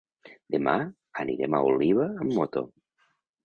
Demà 0.55 0.73
anirem 1.25 1.59
a 1.59 1.61
Oliva 1.69 2.11
amb 2.17 2.37
moto. 2.41 2.69